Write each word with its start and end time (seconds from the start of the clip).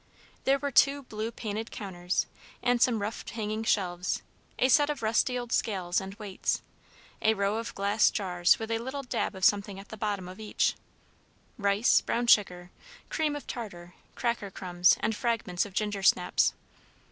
There 0.45 0.57
were 0.57 0.71
two 0.71 1.03
blue 1.03 1.29
painted 1.31 1.69
counters 1.69 2.25
and 2.63 2.81
some 2.81 3.03
rough 3.03 3.23
hanging 3.29 3.63
shelves, 3.63 4.23
a 4.57 4.67
set 4.67 4.89
of 4.89 5.03
rusty 5.03 5.37
old 5.37 5.51
scales 5.51 6.01
and 6.01 6.15
weights, 6.15 6.63
a 7.21 7.35
row 7.35 7.57
of 7.57 7.75
glass 7.75 8.09
jars 8.09 8.57
with 8.57 8.71
a 8.71 8.79
little 8.79 9.03
dab 9.03 9.35
of 9.35 9.45
something 9.45 9.79
at 9.79 9.89
the 9.89 9.97
bottom 9.97 10.27
of 10.27 10.39
each, 10.39 10.73
rice, 11.55 12.01
brown 12.01 12.25
sugar, 12.25 12.71
cream 13.09 13.35
of 13.35 13.45
tartar, 13.45 13.93
cracker 14.15 14.49
crumbs, 14.49 14.97
and 15.01 15.15
fragments 15.15 15.67
of 15.67 15.73
ginger 15.75 16.01
snaps. 16.01 16.55